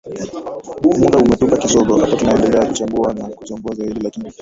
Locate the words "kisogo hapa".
1.57-2.17